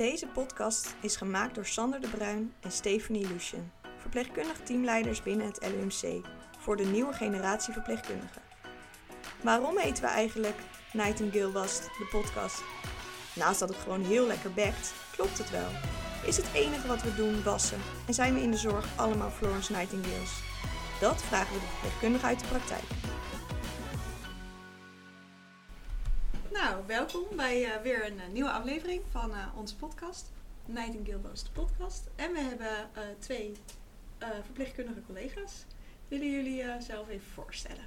[0.00, 5.60] Deze podcast is gemaakt door Sander de Bruin en Stephanie Lucien, verpleegkundig teamleiders binnen het
[5.60, 6.26] LUMC,
[6.58, 8.42] voor de nieuwe generatie verpleegkundigen.
[9.42, 10.56] Waarom heten we eigenlijk
[10.92, 12.62] Nightingale Was, de podcast?
[13.34, 15.68] Naast dat het gewoon heel lekker bekt, klopt het wel.
[16.26, 19.72] Is het enige wat we doen wassen en zijn we in de zorg allemaal Florence
[19.72, 20.42] Nightingales?
[21.00, 22.99] Dat vragen we de verpleegkundige uit de praktijk.
[26.90, 30.32] Welkom bij uh, weer een uh, nieuwe aflevering van uh, onze podcast.
[30.66, 32.08] Nightingale Was de podcast.
[32.16, 32.68] En we hebben
[33.18, 33.52] twee
[34.44, 35.64] verpleegkundige collega's.
[36.08, 37.84] Willen jullie zelf even voorstellen?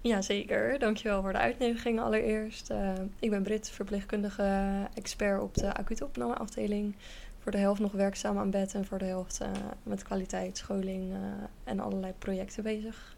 [0.00, 2.70] Jazeker, dankjewel voor de uitnodiging allereerst.
[3.18, 6.94] ik ben Brit, verpleegkundige expert op de acute opnameafdeling.
[7.38, 9.40] Voor de helft nog werkzaam aan bed en voor de helft
[9.82, 11.14] met kwaliteit, scholing
[11.64, 13.16] en allerlei projecten bezig.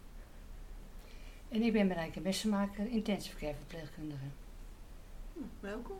[1.49, 4.25] En ik ben Marijke Messenmaker, intensive care verpleegkundige.
[5.59, 5.97] Welkom.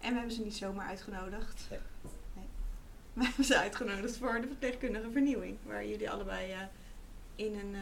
[0.00, 1.66] En we hebben ze niet zomaar uitgenodigd.
[1.70, 1.78] Nee.
[2.34, 2.44] nee.
[3.14, 5.56] We hebben ze uitgenodigd voor de verpleegkundige vernieuwing.
[5.62, 6.58] Waar jullie allebei uh,
[7.34, 7.74] in een...
[7.74, 7.80] Uh,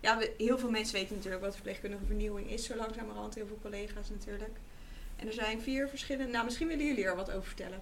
[0.00, 2.64] ja, we, heel veel mensen weten natuurlijk wat verpleegkundige vernieuwing is.
[2.64, 4.56] Zo langzamerhand heel veel collega's natuurlijk.
[5.16, 6.32] En er zijn vier verschillende...
[6.32, 7.80] Nou, misschien willen jullie er wat over vertellen.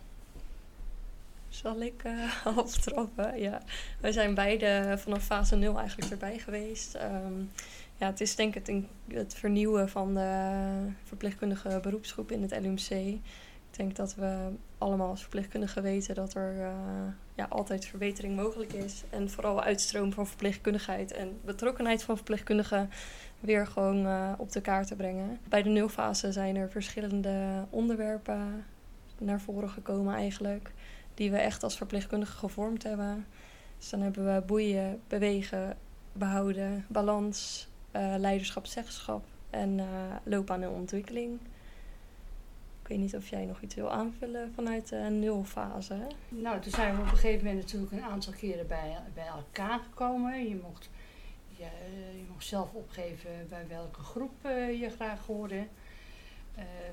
[1.49, 3.41] Zal ik uh, aftrappen?
[3.41, 3.63] Ja.
[4.01, 6.95] Wij zijn beide vanaf fase 0 eigenlijk erbij geweest.
[6.95, 7.51] Um,
[8.01, 10.53] ja, het is denk ik het, het vernieuwen van de
[11.05, 12.91] verpleegkundige beroepsgroep in het LUMC.
[12.91, 14.49] Ik denk dat we
[14.79, 16.73] allemaal als verpleegkundigen weten dat er uh,
[17.35, 19.03] ja, altijd verbetering mogelijk is.
[19.11, 22.91] En vooral uitstroom van verpleegkundigheid en betrokkenheid van verpleegkundigen
[23.41, 25.39] weer gewoon uh, op de kaart te brengen.
[25.49, 28.65] Bij de nulfase zijn er verschillende onderwerpen
[29.19, 30.73] naar voren gekomen eigenlijk.
[31.15, 33.27] Die we echt als verpleegkundigen gevormd hebben.
[33.79, 35.77] Dus dan hebben we boeien, bewegen,
[36.13, 39.87] behouden, balans, uh, leiderschap, zeggenschap en uh,
[40.23, 41.41] loopbaan en ontwikkeling.
[42.83, 46.07] Ik weet niet of jij nog iets wil aanvullen vanuit de nulfase.
[46.29, 49.79] Nou, toen zijn we op een gegeven moment natuurlijk een aantal keren bij, bij elkaar
[49.79, 50.49] gekomen.
[50.49, 50.91] Je mocht,
[51.49, 51.69] je,
[52.17, 55.67] je mocht zelf opgeven bij welke groep uh, je graag hoorde.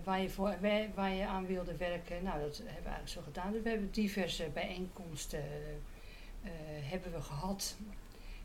[0.03, 0.56] Waar, je voor,
[0.96, 2.24] waar, je aan wilde werken.
[2.24, 3.52] Nou, dat hebben we eigenlijk zo gedaan.
[3.52, 5.44] Dus we hebben diverse bijeenkomsten
[6.90, 7.75] hebben we gehad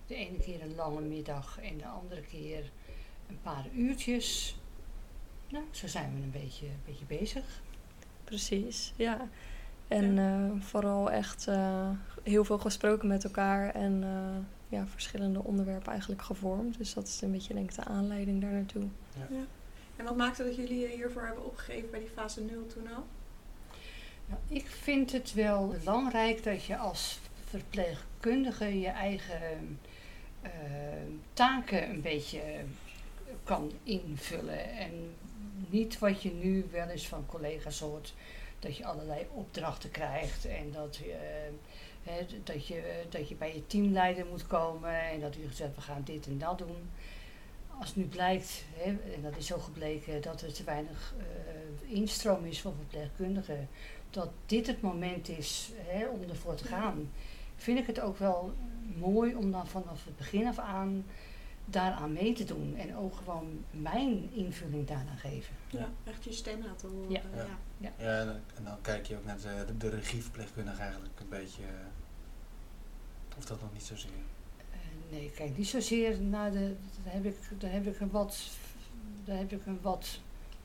[0.07, 2.71] de ene keer een lange middag en de andere keer
[3.29, 4.57] een paar uurtjes.
[5.49, 7.63] Nou, zo zijn we een beetje, een beetje bezig.
[8.25, 9.29] Precies, ja.
[9.89, 10.47] En ja.
[10.47, 11.91] Uh, vooral echt uh,
[12.23, 16.79] heel veel gesproken met elkaar en uh, ja, verschillende onderwerpen eigenlijk gevormd.
[16.79, 18.83] Dus dat is een beetje denk ik de aanleiding daar naartoe.
[19.17, 19.37] Ja.
[19.37, 19.45] ja.
[19.97, 23.05] En wat maakte dat jullie hiervoor hebben opgegeven bij die fase 0 toen al?
[24.27, 29.59] Nou, ik vind het wel belangrijk dat je als verpleegkundige je eigen uh,
[31.33, 32.41] taken een beetje
[33.45, 34.71] kan invullen.
[34.71, 35.15] En
[35.69, 38.15] niet wat je nu wel eens van collega's hoort,
[38.59, 41.15] dat je allerlei opdrachten krijgt en dat je,
[42.03, 45.81] he, dat je, dat je bij je teamleider moet komen en dat u gezegd we
[45.81, 46.91] gaan dit en dat doen.
[47.81, 51.15] Als nu blijkt, en dat is zo gebleken, dat er te weinig
[51.87, 53.69] instroom is van verpleegkundigen,
[54.11, 55.71] dat dit het moment is
[56.13, 57.11] om ervoor te gaan,
[57.63, 58.55] vind ik het ook wel
[58.97, 61.05] mooi om dan vanaf het begin af aan
[61.65, 62.77] daaraan mee te doen.
[62.77, 65.55] En ook gewoon mijn invulling daaraan geven.
[65.71, 67.11] Ja, echt je stem laten horen.
[67.11, 67.47] Ja, ja.
[67.79, 67.91] ja.
[67.99, 71.63] ja en, dan, en, dan, kijk je ook naar de, de, regieverpleegkundige eigenlijk een beetje...
[73.39, 74.11] Of dat nog niet zozeer?
[74.11, 76.77] Uh, nee, kijk niet zozeer naar de...
[77.05, 78.51] Daar heb ik, daar heb ik een wat...
[79.25, 80.21] Daar heb ik een wat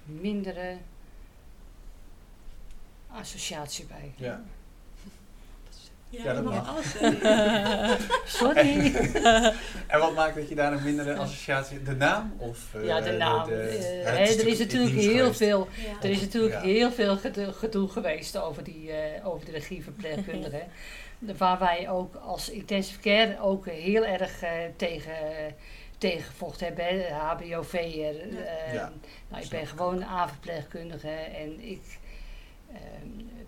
[0.06, 0.78] mindere
[3.08, 4.14] associatie bij.
[4.16, 4.44] Ja.
[6.10, 6.92] Ja, ja dat mag alles
[8.40, 8.96] Sorry.
[9.88, 11.84] en wat maakt dat je daar een mindere associatie...
[11.84, 12.34] De naam?
[12.38, 13.48] Of, uh, ja, de naam.
[13.48, 16.02] De, de, uh, is er is natuurlijk heel veel, ja.
[16.02, 16.62] er is natuurlijk ja.
[16.62, 20.64] heel veel gedoe, gedoe geweest over, die, uh, over de regieverpleegkundige.
[21.38, 24.44] waar wij ook als intensive care ook heel erg
[24.76, 25.14] tegen
[25.98, 27.14] tegengevochten hebben.
[27.14, 28.16] HBOV'er.
[28.74, 28.92] Ja.
[29.28, 31.82] nou, ik ben gewoon een A-verpleegkundige en ik...
[32.72, 32.78] Uh,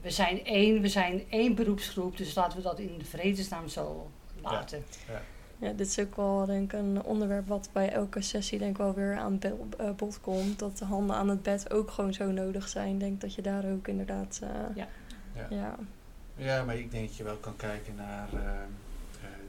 [0.01, 4.11] we zijn één, we zijn één beroepsgroep, dus laten we dat in de vredesnaam zo
[4.41, 4.83] laten.
[5.07, 5.21] Ja, ja.
[5.67, 8.77] ja, dit is ook wel denk ik een onderwerp wat bij elke sessie denk ik
[8.77, 10.59] wel weer aan uh, bod komt.
[10.59, 12.93] Dat de handen aan het bed ook gewoon zo nodig zijn.
[12.93, 14.39] Ik denk dat je daar ook inderdaad...
[14.43, 14.87] Uh, ja.
[15.35, 15.47] Ja.
[15.49, 15.75] ja.
[16.35, 18.39] Ja, maar ik denk dat je wel kan kijken naar uh,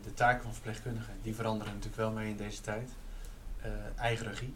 [0.03, 1.14] de taken van verpleegkundigen.
[1.23, 2.91] Die veranderen natuurlijk wel mee in deze tijd.
[3.96, 4.55] eigen regie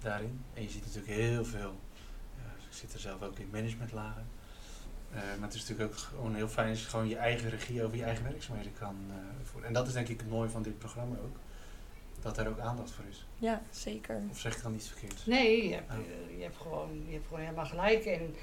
[0.00, 0.44] daarin.
[0.54, 1.74] En je ziet natuurlijk heel veel...
[2.36, 4.26] ik zit er zelf ook in managementlagen
[5.14, 7.84] uh, maar het is natuurlijk ook gewoon heel fijn als je gewoon je eigen regie
[7.84, 9.68] over je eigen werkzaamheden kan uh, voeren.
[9.68, 11.36] En dat is denk ik het mooie van dit programma ook.
[12.20, 13.26] Dat er ook aandacht voor is.
[13.36, 14.22] Ja, zeker.
[14.30, 15.26] Of zeg ik dan iets verkeerd?
[15.26, 16.36] Nee, je hebt, oh.
[16.36, 18.04] je hebt, gewoon, je hebt gewoon helemaal gelijk.
[18.04, 18.34] En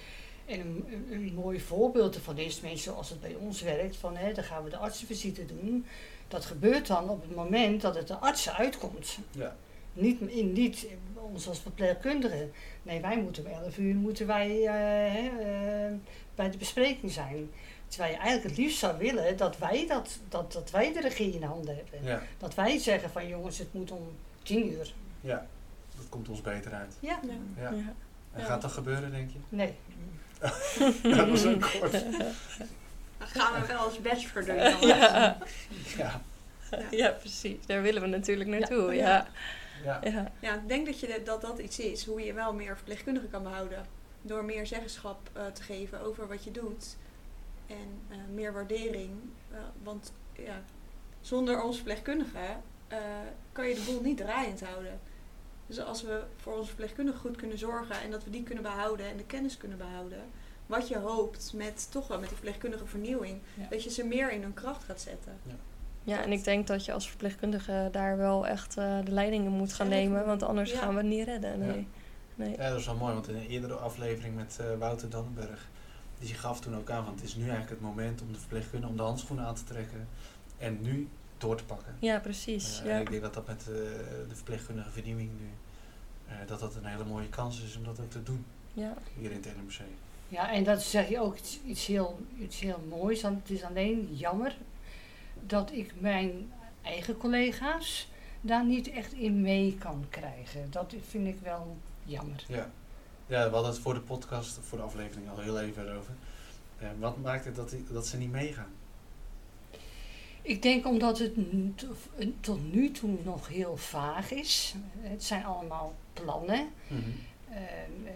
[0.45, 4.33] En een, een, mooi voorbeeld ervan is, tenminste zoals het bij ons werkt, van hè,
[4.33, 5.85] dan gaan we de artsenvisite doen.
[6.27, 9.17] Dat gebeurt dan op het moment dat het de artsen uitkomt.
[9.31, 9.55] Ja.
[9.95, 12.49] Niet, in, niet ons als verpleegkundige.
[12.83, 15.93] Nee, wij moeten om 11 uur moeten wij, uh, uh,
[16.35, 17.49] bij de bespreking zijn.
[17.87, 21.33] Terwijl je eigenlijk het liefst zou willen dat wij, dat, dat, dat wij de regie
[21.33, 22.03] in handen hebben.
[22.03, 22.21] Ja.
[22.37, 24.07] Dat wij zeggen van jongens, het moet om
[24.43, 24.93] 10 uur.
[25.21, 25.47] Ja,
[25.95, 26.95] dat komt ons beter uit.
[26.99, 27.19] Ja.
[27.57, 27.69] ja.
[27.71, 27.93] ja.
[28.33, 29.39] En gaat dat gebeuren, denk je?
[29.49, 29.73] Nee.
[31.15, 31.91] dat was een kort.
[33.17, 34.87] Dan gaan we wel als bachelor doen.
[34.87, 35.37] Ja.
[35.97, 36.21] ja.
[36.91, 37.09] Ja.
[37.09, 37.65] precies.
[37.65, 38.93] Daar willen we natuurlijk naartoe.
[38.93, 39.27] Ja.
[39.85, 39.99] Ja.
[40.03, 40.31] Ja.
[40.39, 40.55] ja.
[40.55, 43.85] ik denk dat, je, dat dat iets is, hoe je wel meer verpleegkundigen kan behouden.
[44.21, 46.97] Door meer zeggenschap uh, te geven over wat je doet.
[47.67, 49.11] En uh, meer waardering.
[49.51, 50.61] Uh, want ja,
[51.21, 52.61] zonder ons verpleegkundigen
[53.51, 54.99] kan je de boel niet draaiend houden.
[55.67, 59.05] Dus als we voor onze verpleegkundigen goed kunnen zorgen en dat we die kunnen behouden
[59.05, 60.19] en de kennis kunnen behouden,
[60.65, 63.67] wat je hoopt met toch wel met die verpleegkundige vernieuwing, ja.
[63.69, 65.39] dat je ze meer in hun kracht gaat zetten.
[65.43, 65.55] Ja.
[66.05, 69.73] Ja, en ik denk dat je als verpleegkundige daar wel echt uh, de leidingen moet
[69.73, 70.79] gaan nemen, want anders ja.
[70.79, 71.59] gaan we het niet redden.
[71.59, 71.77] Nee.
[71.77, 71.83] Ja.
[72.35, 72.55] nee.
[72.57, 75.69] Ja, dat is wel mooi, want in een eerdere aflevering met uh, Wouter Dannenberg,
[76.19, 78.91] die gaf toen ook aan, want het is nu eigenlijk het moment om de verpleegkundige
[78.91, 80.07] om de handschoenen aan te trekken
[80.57, 81.95] en nu door te pakken.
[81.99, 82.79] Ja, precies.
[82.79, 82.91] Uh, ja.
[82.91, 85.49] En ik denk dat dat met de verpleegkundige vernieuwing nu,
[86.45, 88.93] dat dat een hele mooie kans is om dat ook te doen ja.
[89.17, 89.79] hier in het NMC.
[90.27, 93.63] Ja, en dat zeg je ook iets, iets, heel, iets heel moois, want het is
[93.63, 94.55] alleen jammer
[95.47, 96.51] dat ik mijn
[96.81, 98.07] eigen collega's
[98.41, 100.71] daar niet echt in mee kan krijgen.
[100.71, 102.43] Dat vind ik wel jammer.
[102.47, 102.69] Ja,
[103.27, 106.13] ja we hadden het voor de podcast, voor de aflevering al heel even over.
[106.81, 108.71] Uh, wat maakt het dat, die, dat ze niet meegaan?
[110.41, 111.33] Ik denk omdat het
[112.39, 114.75] tot nu toe nog heel vaag is.
[114.99, 116.69] Het zijn allemaal plannen.
[116.87, 117.13] Mm -hmm.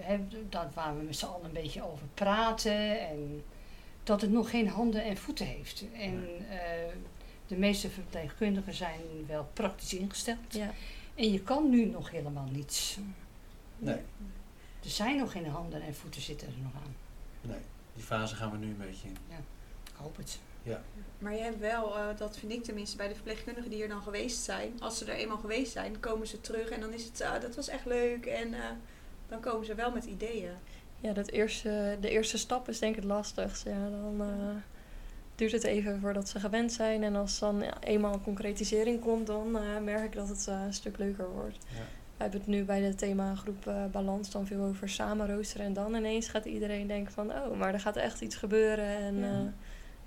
[0.09, 3.07] uh, dat waar we met z'n allen een beetje over praten.
[3.09, 3.43] En
[4.03, 5.83] dat het nog geen handen en voeten heeft.
[5.93, 6.93] En uh,
[7.49, 10.53] de meeste verpleegkundigen zijn wel praktisch ingesteld.
[10.53, 10.71] Ja.
[11.15, 12.97] En je kan nu nog helemaal niets.
[13.77, 13.95] Nee.
[14.83, 16.95] Er zijn nog geen handen en voeten zitten er nog aan.
[17.41, 17.59] Nee,
[17.93, 19.17] die fase gaan we nu een beetje in.
[19.29, 19.37] Ja,
[19.83, 20.39] ik hoop het.
[20.63, 20.81] Ja.
[21.19, 24.01] Maar je hebt wel, uh, dat vind ik tenminste bij de verpleegkundigen die er dan
[24.01, 24.81] geweest zijn.
[24.81, 27.55] Als ze er eenmaal geweest zijn, komen ze terug en dan is het, uh, dat
[27.55, 28.25] was echt leuk.
[28.25, 28.59] En uh,
[29.27, 30.51] dan komen ze wel met ideeën.
[30.99, 33.63] Ja, dat eerste, de eerste stap is denk ik het lastigst.
[33.63, 34.21] Ja, dan
[35.39, 37.03] duurt het even voordat ze gewend zijn.
[37.03, 39.51] En als dan ja, eenmaal een concretisering komt, dan
[39.83, 41.57] merk ik dat het een stuk leuker wordt.
[41.67, 41.83] Ja.
[42.17, 45.65] We hebben het nu bij de themagroep uh, Balans dan veel over samen roosteren.
[45.65, 48.85] En dan ineens gaat iedereen denken van, oh, maar er gaat echt iets gebeuren.
[48.85, 49.47] En ja, uh,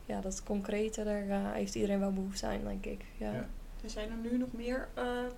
[0.04, 3.04] ja dat concrete, daar uh, heeft iedereen wel behoefte aan, denk ik.
[3.16, 3.32] Ja.
[3.32, 3.48] Ja.
[3.82, 4.88] Er zijn er nu nog meer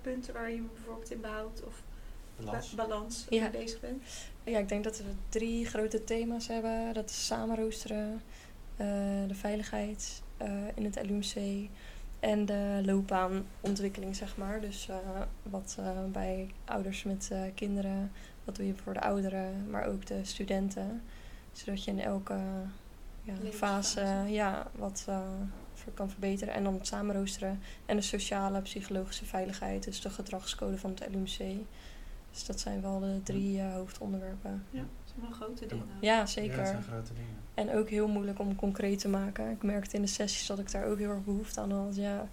[0.01, 1.83] punten waar je bijvoorbeeld in behoudt of
[2.35, 3.49] balans, ba balans ja.
[3.49, 4.03] bezig bent?
[4.43, 6.93] Ja, ik denk dat we drie grote thema's hebben.
[6.93, 8.21] Dat is samen roosteren,
[9.27, 10.21] de veiligheid
[10.75, 11.67] in het LUMC
[12.25, 14.61] en de loopbaanontwikkeling, zeg maar.
[14.61, 14.95] Dus uh,
[15.43, 18.11] wat uh, bij ouders met uh, kinderen,
[18.43, 21.01] wat doe je voor de ouderen, maar ook de studenten.
[21.51, 22.37] Zodat je in elke
[23.21, 25.07] ja, fase ja, wat
[25.93, 26.53] kan verbeteren.
[26.53, 31.65] En dan het samenroosteren en de sociale, psychologische veiligheid, dus de gedragscode van het LUMC.
[32.31, 34.65] Dus dat zijn wel de drie hoofdonderwerpen.
[34.69, 34.83] Ja,
[35.21, 35.85] wel grote dingen.
[36.01, 36.51] Ja, zeker.
[36.57, 37.35] Ja, dat zijn grote dingen.
[37.53, 39.51] En ook heel moeilijk om concreet te maken.
[39.51, 41.95] Ik merkte in de sessies dat ik daar ook heel erg behoefte aan had.
[41.95, 42.27] Ja,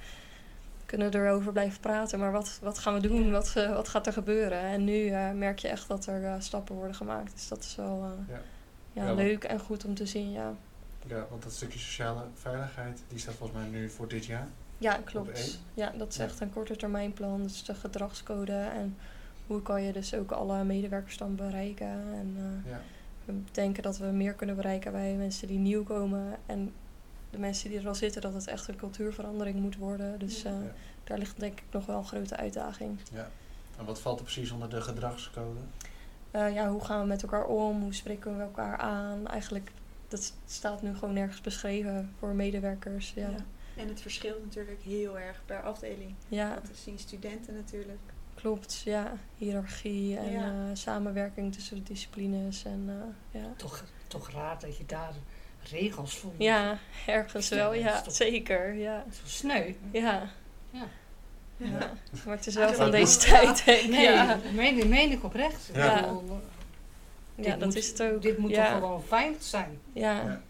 [0.79, 3.31] we kunnen erover blijven praten, maar wat, wat gaan we doen?
[3.31, 4.59] Wat, uh, wat gaat er gebeuren?
[4.61, 7.33] En nu uh, merk je echt dat er uh, stappen worden gemaakt.
[7.33, 8.41] Dus dat is wel ja.
[8.93, 10.55] Ja, Ja, leuk en goed om te zien, ja.
[11.07, 14.49] Ja, want dat stukje sociale veiligheid, die staat volgens mij nu voor dit jaar.
[14.79, 15.61] Ja, klopt.
[15.75, 16.25] Ja, dat is Ja.
[16.25, 17.43] echt een korte termijn plan.
[17.43, 18.97] Dus de gedragscode en
[19.47, 21.87] hoe kan je dus ook alle medewerkers dan bereiken.
[22.15, 22.35] En
[22.65, 22.81] eh, Ja.
[23.25, 26.37] we denken dat we meer kunnen bereiken bij mensen die nieuw komen.
[26.47, 26.73] En
[27.31, 30.19] de mensen die er al zitten, dat het echt een cultuurverandering moet worden.
[30.19, 30.73] Dus eh, Ja.
[31.05, 32.99] daar ligt denk ik nog wel een grote uitdaging.
[33.13, 33.31] ja.
[33.79, 35.61] En wat valt er precies onder de gedragscode?
[36.31, 37.83] Eh, ja, hoe gaan we met elkaar om?
[37.83, 39.27] Hoe spreken we elkaar aan?
[39.27, 39.71] Eigenlijk,
[40.09, 43.13] dat staat nu gewoon nergens beschreven voor medewerkers.
[43.15, 43.37] Ja, Ja.
[43.77, 46.15] En het verschilt natuurlijk heel erg per afdeling.
[46.29, 47.99] ja Dat zien studenten natuurlijk.
[48.43, 48.83] Klopt.
[48.85, 50.45] Ja, hiërarchie en Ja.
[50.47, 52.65] eh, samenwerking tussen de disciplines.
[52.65, 53.47] En, eh, ja.
[53.57, 55.13] Toch, toch raar dat je daar
[55.71, 56.43] regels voor moet.
[56.43, 57.73] ja, ergens Ja, wel.
[57.75, 58.73] Ja, toch- zeker.
[58.75, 59.05] Ja.
[59.13, 59.73] Zo sneu.
[59.93, 60.29] Ja.
[60.71, 60.87] Ja.
[61.57, 61.93] Ja.
[62.25, 63.65] Maar het is Ah, wel van deze tijd.
[63.65, 63.91] denk ik.
[63.91, 64.39] Nee, Ja.
[64.87, 65.71] meen, ik oprecht.
[65.75, 65.85] Ja.
[67.35, 68.23] Ja, dit dat moet- is het ook.
[68.23, 68.65] Dit moet ja.
[68.71, 69.79] toch gewoon veilig zijn.
[69.93, 70.13] Ja.
[70.23, 70.41] Ja.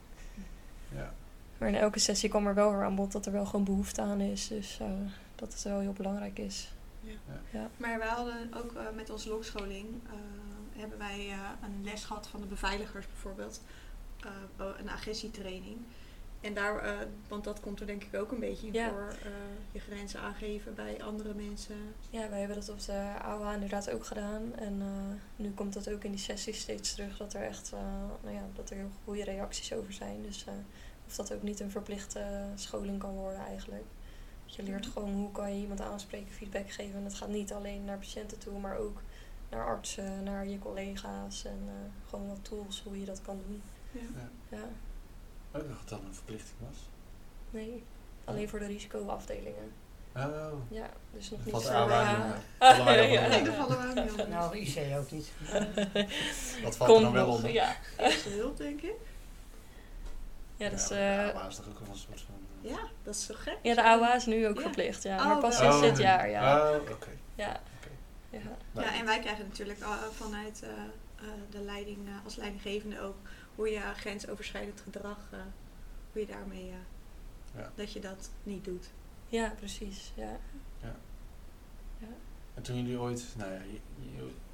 [0.95, 1.13] Ja.
[1.59, 4.01] Maar in elke sessie kwam er wel weer aan bod dat er wel gewoon behoefte
[4.01, 4.49] aan is.
[4.49, 4.87] Dus eh,
[5.35, 6.73] dat het wel heel belangrijk is.
[7.77, 10.13] Maar we hadden ook eh, met onze logscholing, eh,
[10.81, 13.61] hebben wij eh, een les gehad van de beveiligers bijvoorbeeld.
[14.21, 15.77] eh, een agressietraining.
[16.41, 16.97] En daar, eh,
[17.29, 18.89] want dat komt er denk ik ook een beetje in Ja.
[18.89, 19.09] voor.
[19.23, 19.31] eh,
[19.73, 21.77] je grenzen aangeven bij andere mensen.
[22.11, 24.55] Ja, wij hebben dat op de AOA inderdaad ook gedaan.
[24.57, 27.81] En eh, nu komt dat ook in die sessies steeds terug dat er echt eh,
[28.23, 30.23] nou ja, dat er heel goede reacties over zijn.
[30.23, 30.53] Dus eh,
[31.07, 33.85] of dat ook niet een verplichte scholing kan worden eigenlijk.
[34.57, 36.95] Je leert gewoon hoe kan je iemand aanspreken, feedback geven.
[36.97, 39.03] En dat gaat niet alleen naar patiënten toe, maar ook
[39.49, 41.45] naar artsen, naar je collega's.
[41.45, 43.63] En eh, gewoon wat tools hoe je dat kan doen.
[43.91, 44.29] Ja.
[44.57, 44.65] Ja,
[45.55, 46.77] Oh, ik dacht dat dat een verplichting was.
[47.51, 47.83] nee.
[48.25, 49.73] Alleen voor de risicoafdelingen.
[50.17, 50.53] Oh.
[50.71, 52.37] Ja, dus nog Dat niet valt ja.
[52.59, 54.29] dan Nee, dat vallen we ook niet onder.
[54.29, 55.31] Nou, IC ook niet.
[56.63, 57.51] Wat valt er Komt dan wel onder?
[57.53, 57.77] ja.
[57.99, 58.95] Eerste hulp, denk ik.
[60.57, 62.35] Ja, dus, Ja, eh, is toch ook wel een soort van...
[62.63, 63.59] Ja, dat is zo gek.
[63.63, 64.63] Ja, de AOA is nu ook Ja.
[64.63, 65.17] verplicht, ja.
[65.19, 66.71] Oh, maar pas sinds dit jaar, ja.
[66.75, 67.09] Oh, oké.
[67.35, 67.61] Ja.
[67.79, 67.89] Oké.
[68.31, 68.57] ja.
[68.73, 73.17] Nou, Ja, en wij krijgen natuurlijk eh, vanuit eh, eh, de leiding als leidinggevende ook
[73.55, 75.39] hoe je grensoverschrijdend gedrag, eh,
[76.13, 77.71] hoe je daarmee, eh, Ja.
[77.75, 78.91] dat je dat niet doet.
[79.29, 80.13] Ja, precies.
[80.15, 80.39] Ja.
[82.55, 83.59] En toen jullie ooit, nou ja,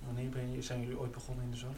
[0.05, 1.77] wanneer ben je, zijn jullie ooit begonnen in de zorg?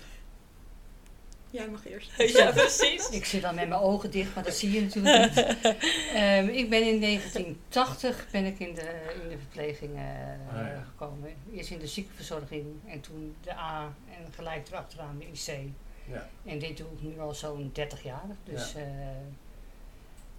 [1.50, 2.11] Jij mag eerst.
[2.37, 3.09] ja, precies.
[3.09, 5.45] Ik zit dan met mijn ogen dicht, maar dat zie je natuurlijk niet.
[6.14, 10.02] Ehm, ik ben in 1980 ben ik in de, in de verpleging eh,
[10.59, 10.85] Ah, ja.
[10.88, 11.35] gekomen.
[11.54, 15.69] Eerst in de ziekenverzorging en toen de A en gelijk erachteraan de IC.
[16.07, 16.28] Ja.
[16.45, 18.26] En dit doe ik nu al zo'n 30 jaar.
[18.45, 18.83] Dus eh,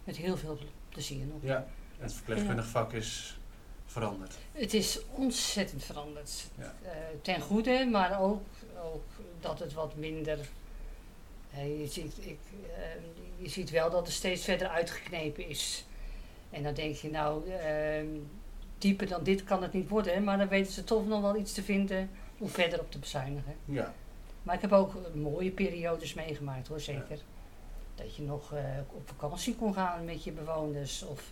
[0.03, 0.57] met heel veel
[0.89, 1.39] plezier nog.
[1.41, 1.55] Ja.
[1.97, 3.37] En het verpleegkundig vak is
[3.85, 4.33] veranderd.
[4.51, 6.31] Het is ontzettend veranderd.
[6.57, 6.75] Ja.
[6.83, 6.91] Eh,
[7.21, 8.43] ten goede, maar ook,
[8.83, 9.05] ook
[9.39, 10.39] dat het wat minder.
[11.53, 12.39] Eh, je, ziet, ik,
[12.75, 12.83] eh,
[13.37, 15.85] je ziet wel dat het steeds verder uitgeknepen is.
[16.49, 18.05] En dan denk je, nou, eh,
[18.77, 21.53] dieper dan dit kan het niet worden, maar dan weten ze toch nog wel iets
[21.53, 23.55] te vinden om verder op te bezuinigen.
[23.65, 23.93] Ja.
[24.43, 27.19] Maar ik heb ook eh, mooie periodes meegemaakt hoor, zeker.
[27.95, 31.03] Dat je nog eh, op vakantie kon gaan met je bewoners.
[31.03, 31.31] Of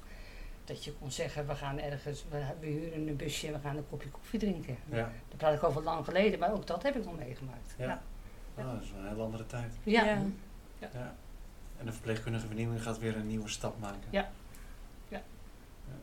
[0.65, 3.89] dat je kon zeggen, we gaan ergens, we, huren een busje en we gaan een
[3.89, 4.77] kopje koffie drinken.
[4.89, 4.95] Ja.
[4.95, 7.75] Daar praat ik over lang geleden, maar ook dat heb ik nog meegemaakt.
[7.77, 7.85] Ja.
[7.85, 8.01] Ja.
[8.59, 9.73] Oh, dat is een hele andere tijd.
[9.83, 10.03] Ja.
[10.05, 10.21] Ja.
[10.79, 11.15] Ja.
[11.77, 14.07] En de verpleegkundige vernieuwing gaat weer een nieuwe stap maken.
[14.09, 14.29] Ja.
[15.07, 15.21] Ja.
[15.87, 15.93] Ja.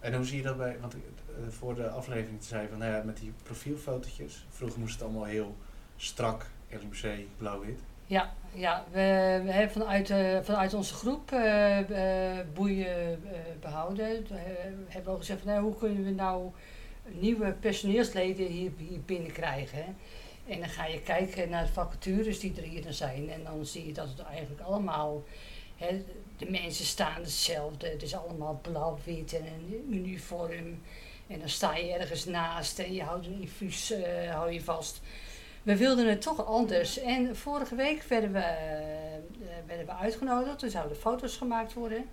[0.00, 1.00] En hoe zie je dat bij, want eh,
[1.48, 4.46] voor de aflevering zei je van, nou ja, met die profielfotootjes.
[4.50, 5.56] Vroeger moest het allemaal heel
[5.96, 7.80] strak, LMC, blauw-wit.
[8.06, 11.78] Ja, ja we, we hebben vanuit, eh, vanuit onze groep eh,
[12.54, 14.06] boeien eh, behouden.
[14.06, 14.36] Eh,
[14.86, 16.50] hebben we ook gezegd van nou, hoe kunnen we nou
[17.04, 19.96] nieuwe personeelsleden hier, hier binnenkrijgen.
[20.50, 23.30] En dan ga je kijken naar de vacatures die er hier zijn.
[23.30, 25.24] En dan zie je dat het eigenlijk allemaal,
[25.76, 26.04] hè,
[26.36, 27.88] de mensen staan hetzelfde.
[27.88, 30.82] Het is allemaal blauw-wit en een uniform.
[31.26, 35.00] En dan sta je ergens naast en je houdt een infuus eh, hou je vast.
[35.62, 36.98] We wilden het toch anders.
[36.98, 39.22] En vorige week werden we, eh, eh,
[39.66, 40.62] werden we uitgenodigd.
[40.62, 42.04] Er zouden foto's gemaakt worden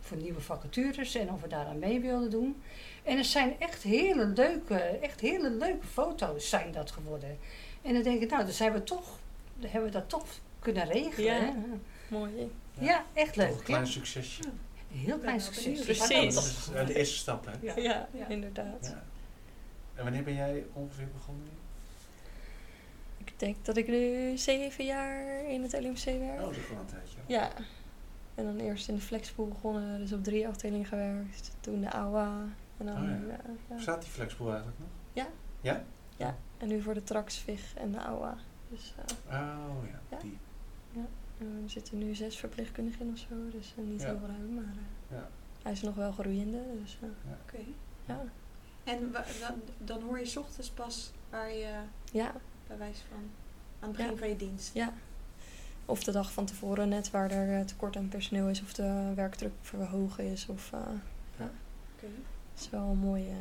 [0.00, 2.62] voor nieuwe vacatures en of we daaraan mee wilden doen.
[3.02, 7.38] En het zijn echt hele leuke, echt hele leuke foto's zijn dat geworden.
[7.86, 9.18] En dan denk ik, nou, dan zijn we toch,
[9.56, 10.26] dan hebben we dat toch
[10.58, 11.34] kunnen regelen.
[11.34, 11.40] Ja.
[11.44, 11.52] hè?
[12.08, 12.50] Mooi.
[12.78, 13.50] Ja, echt Toch leuk.
[13.50, 13.62] een Ja.
[13.64, 14.42] klein succesje.
[14.92, 15.80] Een heel klein succes.
[15.84, 16.34] Precies.
[16.72, 17.52] Dat is de eerste stap, hè?
[17.60, 17.76] Ja.
[17.76, 18.28] Ja, Ja.
[18.28, 18.86] inderdaad.
[18.92, 19.02] Ja.
[19.94, 21.44] En wanneer ben jij ongeveer begonnen?
[23.24, 26.40] Ik denk dat ik nu zeven jaar in het LUMC werk.
[26.40, 27.18] Oh, dat is wel een tijdje.
[27.26, 27.50] Ja.
[28.34, 31.50] En dan eerst in de flexpool begonnen, dus op drie afdelingen gewerkt.
[31.60, 32.44] Toen de AWA.
[32.78, 33.08] En dan Oh ja.
[33.14, 33.38] nu, ja,
[33.68, 33.74] ja.
[33.74, 34.88] Bestaat die flexpool eigenlijk nog?
[35.12, 35.26] Ja.
[35.60, 35.84] Ja?
[36.16, 38.36] Ja, en nu voor de Traxvig en de AWA.
[38.70, 40.18] Dus eh, Oh ja, Ja.
[40.22, 40.38] die.
[41.38, 44.06] en er zitten nu zes verpleegkundigen in of zo, dus eh, niet Ja.
[44.06, 45.28] heel ruim, maar eh, Ja.
[45.62, 46.62] hij is nog wel groeiende.
[46.82, 47.08] Dus eh,
[47.42, 47.58] Oké.
[48.06, 48.22] ja.
[48.84, 51.74] En dan, dan hoor je 's ochtends pas waar je
[52.12, 52.32] ja,
[52.66, 53.18] bij wijze van
[53.80, 54.16] aan het begin Ja.
[54.18, 54.74] van je dienst.
[54.74, 54.92] ja.
[55.84, 59.52] Of de dag van tevoren net waar er tekort aan personeel is of de werkdruk
[59.60, 60.46] verhogen is.
[60.48, 60.78] Of, eh
[61.38, 62.06] Oké.
[62.52, 63.34] het is wel een mooie...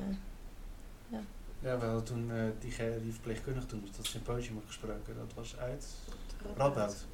[1.65, 5.15] Ja, we hadden toen eh, die, die verpleegkundige toen op dat symposium gesproken.
[5.15, 5.85] Dat was uit
[6.57, 7.05] Radboud.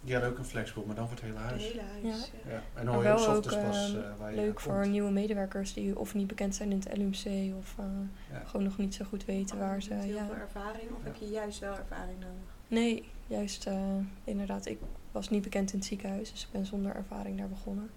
[0.00, 1.62] Die hadden ook een flexpool, maar dan voor het hele Het huis.
[1.62, 2.30] hele huis.
[2.44, 2.50] Ja.
[2.52, 4.60] Ja, en hoor je ook wel 's ook, ochtends pas ehm, eh, waar je leuk
[4.60, 4.90] voor komt.
[4.90, 7.84] nieuwe medewerkers die of niet bekend zijn in het LUMC of eh,
[8.32, 8.42] Ja.
[8.46, 9.94] gewoon nog niet zo goed weten waar ze...
[9.94, 10.26] Heel Ja.
[10.26, 11.04] veel ervaring of Ja.
[11.04, 12.54] heb je juist wel ervaring nodig?
[12.68, 13.80] Nee, juist eh,
[14.24, 14.66] inderdaad.
[14.66, 14.78] Ik
[15.12, 17.90] was niet bekend in het ziekenhuis, dus ik ben zonder ervaring daar begonnen.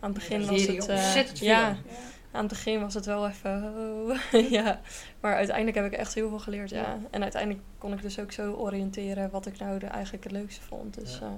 [0.00, 0.88] Aan het begin was het...
[0.88, 1.46] eh, ontzettend veel.
[1.48, 1.76] ja, Ja.
[2.32, 3.72] Aan het begin was het wel even...
[4.32, 4.80] oh, ja,
[5.20, 6.76] maar uiteindelijk heb ik echt heel veel geleerd, ja.
[6.80, 6.98] Ja.
[7.10, 10.60] En uiteindelijk kon ik dus ook zo oriënteren wat ik nou de, eigenlijk het leukste
[10.62, 10.94] vond.
[10.94, 11.32] Dus Ja.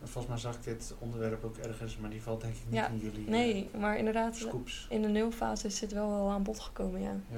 [0.00, 2.74] En Volgens mij zag ik dit onderwerp ook ergens, maar die valt denk ik niet
[2.74, 4.86] Ja, in jullie nee, maar eh, inderdaad, scoops.
[4.90, 7.12] in de nulfase is dit wel wel aan bod gekomen, ja.
[7.30, 7.36] Ja.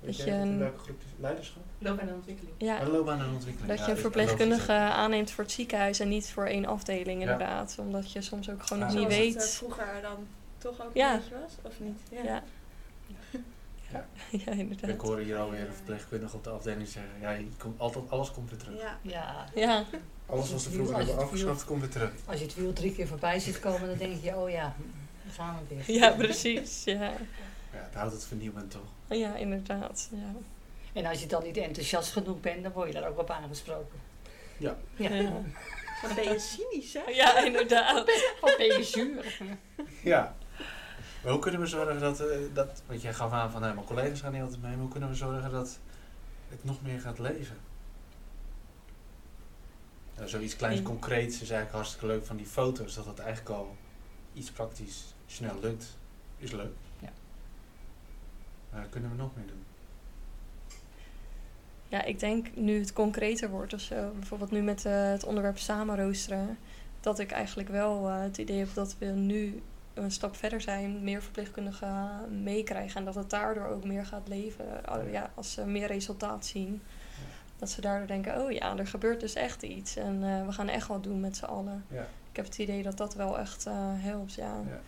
[0.00, 1.62] Weet Dat je in een- welke groep is leiderschap?
[1.78, 2.54] Loopbaan en ontwikkeling.
[2.58, 2.86] Ja.
[2.88, 3.68] Loopbaan en ontwikkeling.
[3.70, 7.30] dat Ja, je een verpleegkundige aanneemt voor het ziekenhuis en niet voor één afdeling Ja.
[7.30, 7.76] inderdaad.
[7.78, 9.36] Omdat je soms ook gewoon nog niet Zoals het, weet.
[9.42, 10.26] eh, vroeger dan
[10.62, 11.12] toch ook Ja.
[11.14, 11.98] een beetje was, of niet?
[12.10, 12.22] ja.
[12.22, 12.42] Ja.
[13.92, 14.06] Ja.
[14.44, 14.90] ja, inderdaad.
[14.90, 18.30] Ik hoor hier alweer een verpleegkundige op de afdeling zeggen, ja, je komt altijd, alles
[18.32, 18.80] komt weer terug.
[18.80, 18.98] Ja.
[19.02, 19.84] Ja, Ja,
[20.26, 22.10] Alles wat ze vroeger hebben afgeschaft, komt weer terug.
[22.26, 24.74] als je het wiel drie keer voorbij ziet komen, dan denk je, oh ja,
[25.24, 25.96] daar gaan we weer.
[25.96, 26.84] ja, precies.
[26.84, 27.12] Ja.
[27.72, 29.16] Ja, het houdt het vernieuwend toch?
[29.18, 30.08] ja, inderdaad.
[30.12, 30.32] Ja.
[30.92, 33.98] En als je dan niet enthousiast genoeg bent, dan word je daar ook op aangesproken.
[34.58, 34.76] Ja.
[34.96, 35.14] Ja.
[35.14, 35.32] Ja.
[36.02, 37.10] Wat ben je cynisch, hè?
[37.10, 38.10] ja, inderdaad.
[38.40, 39.38] Wat ben je zuur.
[40.02, 40.36] Ja.
[41.22, 43.86] Maar hoe kunnen we zorgen dat, eh, dat want jij gaf aan van, nou, mijn
[43.86, 45.78] collega's gaan niet altijd mee, maar hoe kunnen we zorgen dat
[46.48, 47.56] het nog meer gaat leven?
[50.16, 53.76] Nou, zoiets kleins concreets is eigenlijk hartstikke leuk van die foto's, dat dat eigenlijk al
[54.32, 55.96] iets praktisch snel lukt,
[56.38, 56.74] is leuk.
[56.98, 57.12] Ja.
[58.70, 59.64] Maar kunnen we nog meer doen?
[61.88, 64.12] Ja, ik denk nu het concreter wordt of zo.
[64.18, 66.58] Bijvoorbeeld nu met eh, het onderwerp samenroosteren.
[67.00, 69.62] Dat ik eigenlijk wel eh, het idee heb dat we nu
[69.94, 71.04] een stap verder zijn.
[71.04, 72.08] Meer verpleegkundigen
[72.42, 72.98] meekrijgen.
[72.98, 74.66] En dat het daardoor ook meer gaat leven.
[74.90, 76.82] Oh, ja, als ze meer resultaat zien.
[77.56, 79.96] Dat ze daardoor denken, oh ja, er gebeurt dus echt iets.
[79.96, 81.84] En eh, we gaan echt wat doen met z'n allen.
[81.88, 82.06] Ja.
[82.30, 84.54] Ik heb het idee dat dat wel echt eh, helpt, ja.
[84.66, 84.80] Ja.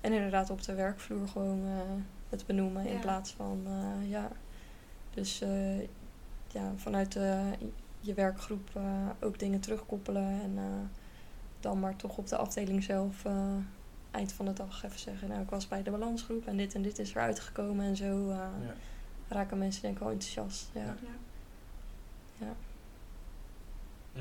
[0.00, 4.28] En inderdaad op de werkvloer gewoon eh, het benoemen in plaats van, eh, ja.
[5.14, 5.80] Dus eh,
[6.48, 7.40] ja, vanuit eh,
[8.00, 8.82] je werkgroep eh,
[9.20, 10.40] ook dingen terugkoppelen.
[10.42, 10.62] En eh,
[11.60, 13.54] dan maar toch op de afdeling zelf eh,
[14.12, 15.28] eind van de dag even zeggen.
[15.28, 17.84] Nou, ik was bij de balansgroep en dit en dit is eruit gekomen.
[17.86, 18.74] En zo eh, Ja.
[19.28, 20.70] raken mensen denk ik wel enthousiast.
[20.72, 20.80] Ja.
[20.80, 20.94] Ja.
[22.38, 22.46] Ja.
[22.46, 22.54] Ja.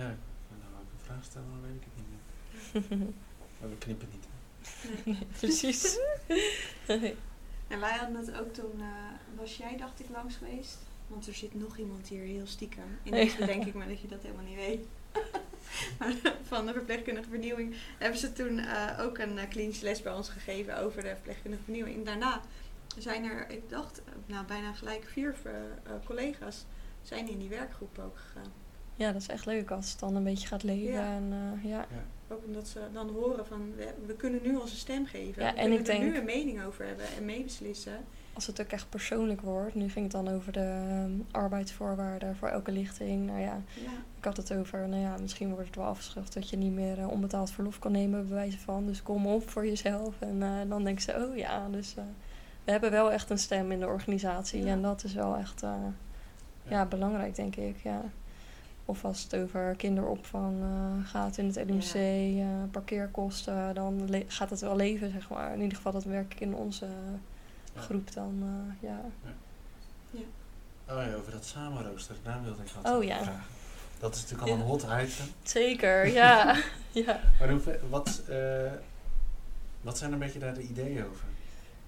[0.01, 0.17] Ja, ik
[0.49, 2.07] wil nou ook een vraag stellen, dan weet ik het niet
[2.99, 3.09] meer.
[3.59, 4.25] Maar we knippen niet.
[5.05, 5.25] hè?
[5.37, 5.97] Precies.
[7.67, 8.87] En wij hadden het ook toen, eh,
[9.37, 10.77] was jij dacht ik langs geweest?
[11.07, 12.97] Want er zit nog iemand hier heel stiekem.
[13.03, 13.39] Ineens Ja.
[13.39, 14.85] bedenk ik me dat je dat helemaal niet weet.
[16.51, 20.29] Van de verpleegkundige vernieuwing hebben ze toen eh, ook een eh, klinische les bij ons
[20.29, 21.97] gegeven over de verpleegkundige vernieuwing.
[21.97, 22.41] En daarna
[22.97, 25.35] zijn er, ik dacht, eh, nou bijna gelijk vier
[26.05, 26.65] collega's
[27.01, 28.51] zijn in die werkgroep ook gegaan.
[28.95, 30.91] ja, dat is echt leuk als het dan een beetje gaat leven.
[30.91, 31.15] Ja.
[31.15, 31.85] En, eh, ja.
[32.27, 35.43] Ook omdat ze dan horen van, we, we kunnen nu onze stem geven.
[35.43, 38.05] Ja, we en kunnen ik er nu een mening over hebben en meebeslissen.
[38.33, 39.75] Als het ook echt persoonlijk wordt.
[39.75, 43.25] Nu ging het dan over de ehm, arbeidsvoorwaarden voor elke lichting.
[43.25, 43.91] Nou ja, Ja.
[44.17, 46.99] ik had het over, nou ja, misschien wordt het wel afgeschaft dat je niet meer
[46.99, 48.85] eh, onbetaald verlof kan nemen, bij wijze van.
[48.85, 50.15] Dus kom op voor jezelf.
[50.19, 52.03] En eh, dan denken ze, oh ja, dus eh,
[52.63, 54.63] we hebben wel echt een stem in de organisatie.
[54.63, 54.71] Ja.
[54.71, 55.73] En dat is wel echt eh,
[56.67, 56.85] ja.
[56.85, 57.77] belangrijk, denk ik.
[57.83, 58.01] Ja.
[58.85, 60.55] Of als het over kinderopvang
[61.03, 65.53] gaat in het LUMC, eh, parkeerkosten, dan gaat het wel leven, zeg maar.
[65.53, 67.19] In ieder geval, dat werk ik in onze Ja.
[67.75, 68.43] Groep dan,
[68.81, 69.01] eh, ja.
[70.89, 73.23] Oh ja, over dat samenrooster, daar wilde ik wat Oh ja.
[73.23, 73.43] vragen.
[73.99, 75.25] Dat is natuurlijk al een hot item.
[75.43, 76.57] Zeker, ja.
[76.91, 77.19] ja.
[77.39, 78.71] Maar hoe, wat, eh,
[79.81, 81.25] wat zijn een beetje daar de ideeën over?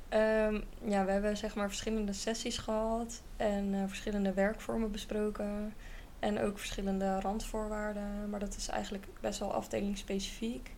[0.09, 5.73] Ehm, ja, we hebben zeg maar verschillende sessies gehad en eh, verschillende werkvormen besproken.
[6.19, 8.29] En ook verschillende randvoorwaarden.
[8.29, 10.71] Maar dat is eigenlijk best wel afdelingsspecifiek.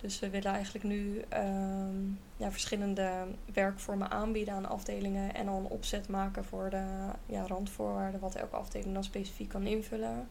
[0.00, 2.04] Dus we willen eigenlijk nu ehm,
[2.36, 3.10] ja, verschillende
[3.52, 5.34] werkvormen aanbieden aan afdelingen.
[5.34, 6.84] En dan een opzet maken voor de
[7.26, 10.28] ja, randvoorwaarden, wat elke afdeling dan specifiek kan invullen.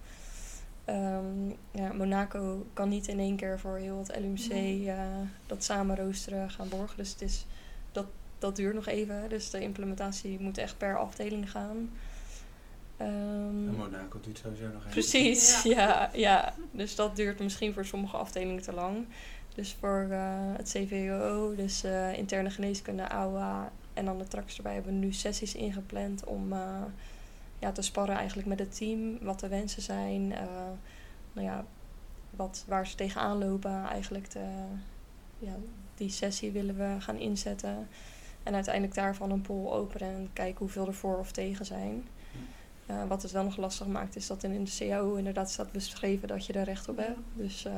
[0.85, 4.89] Ehm, ja, Monaco kan niet in één keer voor heel het LUMC Nee.
[4.91, 4.97] eh,
[5.45, 6.97] dat samen roosteren gaan borgen.
[6.97, 7.45] Dus het is,
[7.91, 8.05] dat,
[8.39, 9.29] dat duurt nog even.
[9.29, 11.89] Dus de implementatie moet echt per afdeling gaan.
[12.97, 13.07] Ehm,
[13.67, 14.89] En Monaco duurt sowieso nog even.
[14.89, 15.69] Precies, Ja.
[15.75, 16.09] ja.
[16.13, 19.05] ja, Dus dat duurt misschien voor sommige afdelingen te lang.
[19.55, 24.73] Dus voor eh, het CVO, dus eh, interne geneeskunde, AOA en dan de tracks erbij
[24.73, 26.81] hebben we nu sessies ingepland om eh,
[27.59, 29.17] ja, te sparren eigenlijk met het team.
[29.21, 30.27] Wat de wensen zijn,
[31.33, 31.65] nou ja,
[32.29, 34.31] wat, waar ze tegenaan lopen eigenlijk.
[34.31, 34.45] De,
[35.39, 35.55] ja,
[35.95, 37.87] die sessie willen we gaan inzetten.
[38.43, 42.07] En uiteindelijk daarvan een poll openen en kijken hoeveel er voor of tegen zijn.
[42.89, 46.27] Uh, wat het wel nog lastig maakt, is dat in de CAO inderdaad staat beschreven
[46.27, 47.19] dat je er recht op hebt.
[47.33, 47.73] Dus uh,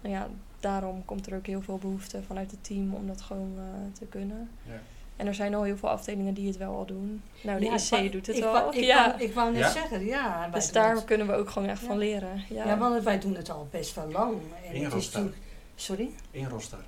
[0.00, 0.28] nou ja,
[0.60, 3.62] daarom komt er ook heel veel behoefte vanuit het team om dat gewoon uh,
[3.98, 4.50] te kunnen.
[4.66, 4.72] Ja.
[5.16, 7.22] En er zijn al heel veel afdelingen die het wel al doen.
[7.42, 9.08] Nou, de Ja, IC wou- doet het wou- ik, ja.
[9.08, 9.70] wou, ik wou net Ja?
[9.70, 10.48] zeggen, ja.
[10.48, 11.04] dus daar het.
[11.04, 11.86] kunnen we ook gewoon echt Ja.
[11.86, 12.42] van leren.
[12.48, 14.34] Ja, Ja, want wij doen het al best wel lang.
[14.68, 15.32] En In
[15.74, 16.10] Sorry?
[16.30, 16.80] In Rostar.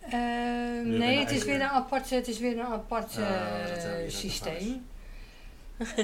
[0.00, 0.10] Eh,
[0.84, 3.24] nee, het is weer een apart, het is weer een apart eh,
[4.08, 4.86] systeem.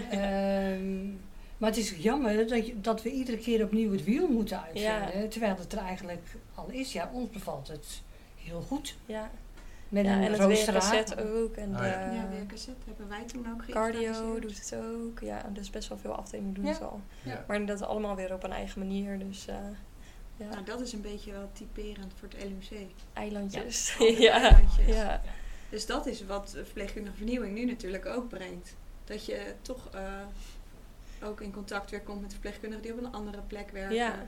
[1.62, 5.28] Maar het is jammer dat, je, dat we iedere keer opnieuw het wiel moeten uitvinden.
[5.28, 6.22] Terwijl het er eigenlijk
[6.54, 6.92] al is.
[6.92, 8.02] Ja, ons bevalt het
[8.36, 8.96] heel goed.
[9.06, 9.30] ja.
[9.88, 10.40] Met ja, een en het
[11.20, 11.56] ook.
[11.56, 12.12] En Oh, de ja.
[12.12, 15.20] ja, WKZ hebben wij toen ook cardio doet het ook.
[15.20, 16.70] Ja, dus best wel veel afdelingen doen Ja.
[16.72, 17.00] het al.
[17.22, 17.44] Ja.
[17.48, 19.18] Maar dat allemaal weer op een eigen manier.
[19.18, 19.56] Dus eh,
[20.36, 22.86] ja, Nou, dat is een beetje wel typerend voor het LUMC.
[23.12, 23.96] eilandjes.
[24.18, 24.86] Ja, eilandjes.
[24.96, 25.22] ja.
[25.70, 28.76] Dus dat is wat verpleegkundige vernieuwing nu natuurlijk ook brengt.
[29.04, 30.00] Dat je toch eh,
[31.22, 33.94] ook in contact weer komt met verpleegkundigen die op een andere plek werken.
[33.96, 34.26] Ja.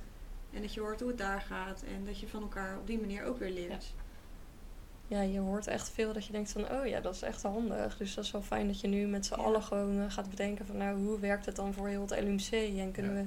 [0.52, 1.83] En dat je hoort hoe het daar gaat.
[1.83, 3.92] En dat je van elkaar op die manier ook weer leert.
[5.09, 7.96] ja, je hoort echt veel dat je denkt van, oh ja, dat is echt handig.
[7.96, 9.42] Dus dat is wel fijn dat je nu met z'n Ja.
[9.42, 12.50] allen gewoon eh, gaat bedenken van, nou, hoe werkt het dan voor heel het LUMC?
[12.78, 13.20] En kunnen Ja.
[13.20, 13.26] we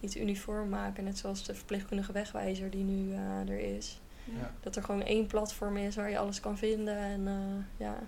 [0.00, 4.00] iets uniform maken, net zoals de verpleegkundige wegwijzer die nu eh, er is.
[4.24, 4.52] Ja.
[4.60, 6.96] Dat er gewoon één platform is waar je alles kan vinden.
[6.96, 7.98] En eh, ja,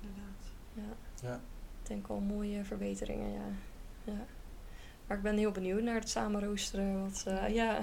[0.00, 0.52] Inderdaad.
[0.74, 1.34] ja, Ja.
[1.82, 3.44] ik denk wel mooie verbeteringen, ja.
[4.04, 4.12] Ja.
[5.06, 7.00] Maar ik ben heel benieuwd naar het samenroosteren.
[7.00, 7.80] Want, eh, ja.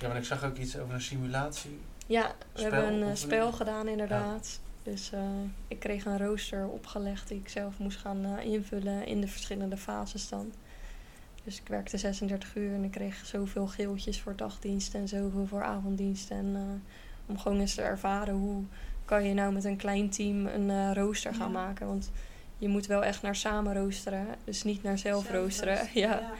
[0.00, 1.80] ja, maar ik zag ook iets over een simulatie.
[2.06, 4.60] ja, we Spel hebben een eh, spel gedaan inderdaad.
[4.82, 5.20] Dus eh,
[5.68, 9.76] ik kreeg een rooster opgelegd die ik zelf moest gaan eh, invullen in de verschillende
[9.76, 10.52] fases dan.
[11.44, 15.62] Dus ik werkte 36 uur en ik kreeg zoveel geeltjes voor dagdienst en zoveel voor
[15.62, 16.30] avonddienst.
[16.30, 18.62] En eh, om gewoon eens te ervaren hoe
[19.04, 21.58] kan je nou met een klein team een eh, rooster gaan Ja.
[21.58, 21.86] maken.
[21.86, 22.10] Want
[22.58, 25.88] je moet wel echt naar samen roosteren, dus niet naar zelf, roosteren.
[25.94, 26.32] Ja.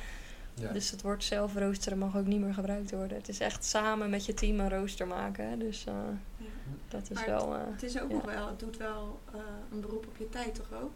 [0.60, 0.72] Ja.
[0.72, 3.16] Dus het woord zelf roosteren mag ook niet meer gebruikt worden.
[3.16, 5.58] Het is echt samen met je team een rooster maken.
[5.58, 5.94] Dus eh,
[6.36, 6.44] Ja.
[6.88, 7.54] dat is Maar wel...
[7.54, 8.14] eh, Het is ook Ja.
[8.16, 9.40] nog wel, het doet wel eh,
[9.72, 10.90] een beroep op je tijd toch ook?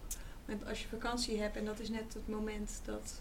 [0.44, 3.20] Want als je vakantie hebt en dat is net het moment dat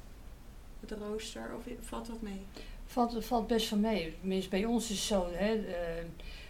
[0.79, 2.41] het rooster, of valt dat mee?
[2.86, 4.15] Valt, valt best van mee.
[4.19, 6.03] Tenminste, bij ons is het zo, hè, eh,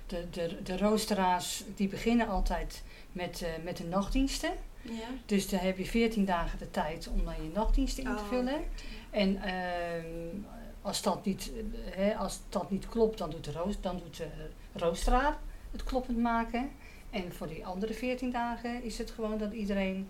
[0.08, 4.52] de, de, de roosteraars die beginnen altijd met, eh, met de nachtdiensten.
[4.82, 5.08] Ja.
[5.26, 8.28] Dus dan heb je 14 dagen de tijd om dan je nachtdiensten in te Oh,
[8.28, 8.64] vullen.
[9.10, 10.38] En ehm,
[10.82, 14.18] als, dat niet, eh, hè, als dat niet klopt, dan doet de, roos, dan doet
[14.18, 14.30] de
[14.74, 15.38] roosteraar
[15.72, 16.70] het kloppend maken.
[17.10, 20.10] En voor die andere 14 dagen is het gewoon dat iedereen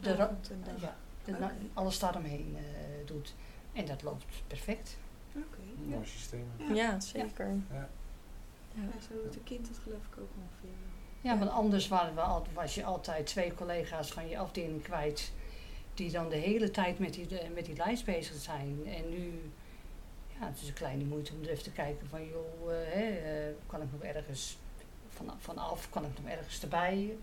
[0.00, 0.28] de,
[0.76, 3.34] ja, de alles daaromheen eh doet.
[3.72, 4.96] En dat loopt perfect.
[5.36, 5.58] Oké.
[5.84, 6.46] Mooi systeem.
[6.56, 6.74] Ja.
[6.74, 7.46] ja, zeker.
[7.46, 7.76] Ja.
[7.76, 7.88] Ja.
[8.74, 10.78] Ja, zo doet een kind dat geloof ik ook ongeveer.
[11.20, 15.32] Ja, want anders waren we al, was je altijd twee collega's van je afdeling kwijt.
[15.94, 18.82] Die dan de hele tijd met die, de- met die lijst bezig zijn.
[18.86, 19.50] En nu,
[20.40, 23.02] ja, het is een kleine moeite om er even te kijken van, joh, eh, hè,
[23.08, 24.56] eh, kan ik nog ergens
[25.08, 27.14] van, vanaf, kan ik nog ergens erbij?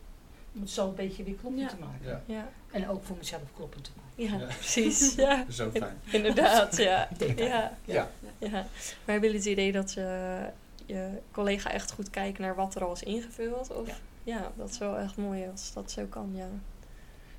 [0.55, 1.67] Om het zo een beetje weer kloppend Ja.
[1.69, 2.05] te maken.
[2.07, 2.21] Ja.
[2.25, 4.37] Ja, En ook voor mezelf kloppend te maken.
[4.39, 4.53] ja, Ja.
[4.55, 5.15] precies.
[5.15, 5.99] Ja, ook fijn.
[6.11, 6.77] inderdaad.
[6.77, 7.09] Ja.
[7.35, 7.77] Ja.
[7.85, 8.09] Ja.
[8.37, 8.49] Ja.
[8.49, 8.65] Maar
[9.05, 10.39] hebben jullie het idee dat je,
[10.87, 13.71] je collega echt goed kijkt naar wat er al is ingevuld?
[13.75, 13.87] Of?
[13.87, 13.95] Ja.
[14.23, 14.51] Ja.
[14.55, 16.47] dat is wel echt mooi als dat zo kan, ja.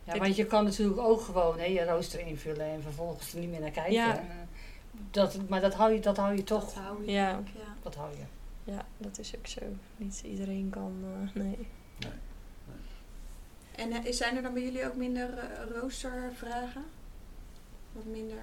[0.04, 3.40] Ja, Ik- want je kan natuurlijk ook gewoon hè, je rooster invullen en vervolgens er
[3.40, 3.92] niet meer naar kijken.
[3.92, 4.16] Ja.
[4.18, 4.24] Eh,
[5.10, 6.64] Dat, maar dat hou je, dat hou je toch.
[6.64, 7.10] Dat hou je.
[7.12, 7.40] Ja.
[7.82, 8.22] Dat hou je.
[8.72, 9.60] Ja, dat is ook zo.
[9.96, 11.68] Niet iedereen kan, eh, nee.
[13.74, 15.28] En eh, zijn er dan bij jullie ook minder
[15.74, 16.84] roostervragen?
[17.92, 18.38] Wat minder...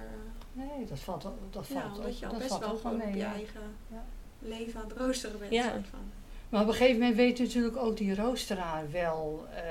[0.52, 2.76] Nee, dat valt, wel- dat ja, valt, omdat ook- je al dat best valt wel
[2.76, 3.16] gewoon op mee.
[3.16, 4.04] je eigen Ja.
[4.38, 5.52] Leven aan het roosteren bent.
[5.52, 5.70] Ja.
[5.70, 6.00] soort van.
[6.48, 9.62] Maar op een gegeven moment weet natuurlijk ook die roosteraar wel eh,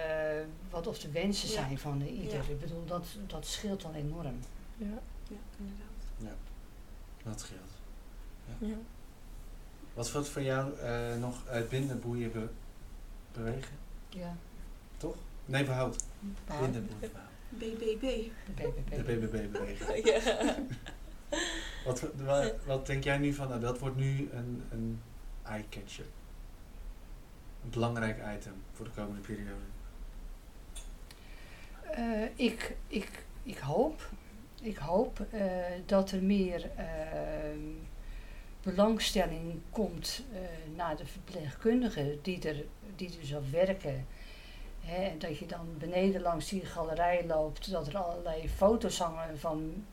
[0.69, 1.53] wat of de wensen Ja.
[1.53, 2.33] zijn van de ieder.
[2.33, 2.41] Ja.
[2.49, 4.39] Ik bedoel, dat, dat scheelt dan enorm.
[4.77, 4.85] Ja,
[5.27, 6.37] Ja, inderdaad.
[7.23, 7.59] Dat scheelt.
[8.59, 8.75] ja.
[9.93, 12.49] Wat wordt voor jou eh, nog uitbinden, boeien, be-
[13.33, 13.75] bewegen?
[14.09, 14.35] Ja.
[14.97, 15.15] Toch?
[15.45, 16.03] Nee, behoud.
[16.59, 17.29] Binden, boeien, behoud.
[17.49, 18.01] BBB.
[18.45, 18.95] de BBB.
[18.95, 19.95] De BBB bewegen.
[20.35, 20.55] Ja.
[21.85, 25.01] Wat, wa- wat denk jij nu van, nou, dat wordt nu een, een
[25.43, 26.05] eye-catcher?
[27.63, 29.63] Een belangrijk item voor de komende periode.
[31.91, 34.09] Eh, ik, ik, ik hoop,
[34.61, 35.45] ik hoop eh,
[35.85, 37.59] dat er meer ehm,
[38.63, 40.39] belangstelling komt eh,
[40.75, 42.63] naar de verpleegkundigen die er,
[42.95, 44.05] die er zo werken.
[44.89, 49.85] En dat je dan beneden langs die galerij loopt, dat er allerlei foto's hangen van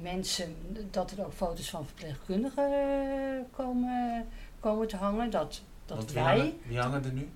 [0.00, 0.56] mensen,
[0.90, 4.26] dat er ook foto's van verpleegkundigen eh, komen,
[4.60, 5.30] komen te hangen.
[5.30, 6.36] Dat, dat Want wie wij.
[6.38, 7.28] hangen, wie hangen er nu?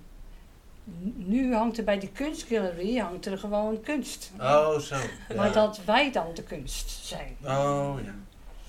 [1.15, 4.31] Nu hangt er bij de kunstgalerie hangt er gewoon kunst.
[4.39, 4.95] Oh, zo.
[5.29, 5.35] Ja.
[5.35, 7.37] Maar dat wij dan de kunst zijn.
[7.43, 8.15] Oh, ja.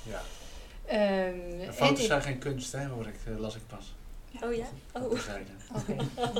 [0.03, 0.21] ja.
[0.87, 3.95] Ehm, foto's zijn geen kunst, hè, hoor ik, eh, las ik pas.
[4.43, 4.67] Oh ja?
[4.93, 5.03] Oh.
[5.03, 6.35] Oké, nou,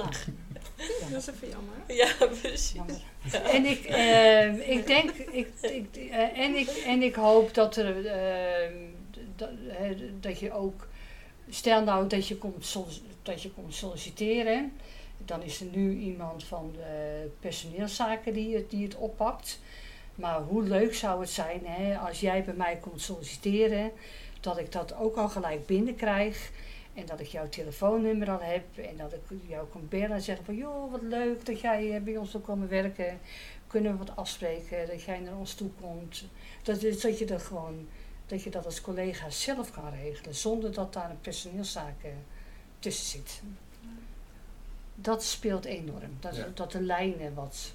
[1.11, 1.75] Dat is even jammer.
[1.87, 2.73] Ja, precies.
[2.73, 3.03] jammer.
[3.53, 8.07] En ik, ehm, ik denk, ik, ik, eh, en, ik, en ik hoop dat er,
[8.07, 8.75] ehm,
[9.37, 9.51] dat,
[10.21, 10.89] dat je ook,
[11.49, 12.77] stel nou dat je komt,
[13.23, 14.73] dat je komt solliciteren,
[15.19, 19.61] dan is er nu iemand van de personeelszaken die het, die het oppakt.
[20.15, 23.93] Maar hoe leuk zou het zijn hè, als jij bij mij komt solliciteren,
[24.41, 26.51] dat ik dat ook al gelijk binnenkrijg.
[26.95, 30.45] En dat ik jouw telefoonnummer al heb en dat ik jou kan bellen en zeggen
[30.45, 33.19] van joh, wat leuk dat jij bij ons wil komen werken.
[33.67, 36.25] Kunnen we wat afspreken, dat jij naar ons toe komt.
[36.63, 37.89] Dat, is, dat je dat gewoon,
[38.27, 42.05] dat je dat als collega zelf kan regelen, zonder dat daar een personeelszaak
[42.79, 43.43] tussen zit.
[44.95, 46.17] Dat speelt enorm.
[46.21, 46.49] Dat, Ja.
[46.55, 47.73] dat de lijnen wat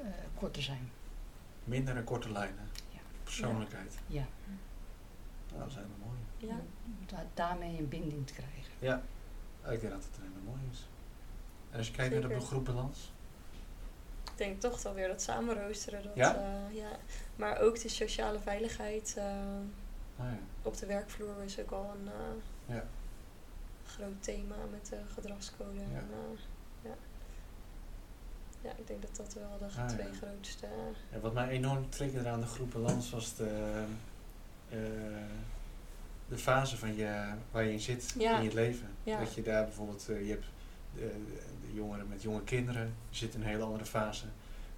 [0.00, 0.90] eh, korter zijn.
[1.64, 2.70] Minder en korte lijnen.
[2.92, 3.00] Ja.
[3.22, 3.98] Persoonlijkheid.
[4.06, 4.24] Ja.
[5.48, 6.18] Nou, dat is helemaal mooi.
[6.52, 6.60] Ja.
[7.12, 8.72] Da- daarmee een binding te krijgen.
[8.78, 9.02] Ja,
[9.72, 10.88] ik denk dat het helemaal mooi is.
[11.70, 13.12] En als je kijkt naar de groepbalans.
[14.32, 16.02] Ik denk toch wel weer dat samenroosteren.
[16.02, 16.34] Dat, Ja?
[16.36, 16.90] eh, ja.
[17.36, 19.24] Maar ook de sociale veiligheid eh,
[20.16, 20.38] Nou ja.
[20.62, 22.84] op de werkvloer is ook al een eh, Ja.
[23.86, 25.78] groot thema met de gedragscode.
[25.78, 25.98] Ja.
[25.98, 26.38] En, eh,
[26.82, 26.94] ja.
[28.60, 29.86] ja, ik denk dat dat wel de Ah, ja.
[29.86, 30.66] twee grootste...
[31.12, 33.84] Ja, wat mij enorm triggerde aan de groepbalans was de,
[34.68, 34.78] eh,
[36.32, 38.36] de fase van je, waar je in zit Ja.
[38.38, 38.88] in je leven.
[39.04, 39.18] Ja.
[39.18, 40.44] Dat je daar bijvoorbeeld, eh, je hebt
[40.94, 41.12] de,
[41.66, 44.24] de jongeren met jonge kinderen, je zit in een hele andere fase.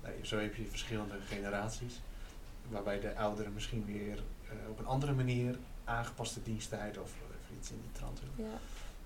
[0.02, 2.00] Nou, zo heb je verschillende generaties.
[2.68, 7.70] Waarbij de ouderen misschien weer eh, op een andere manier aangepaste diensttijd of even iets
[7.70, 8.46] in die trant doen.
[8.46, 8.52] ja,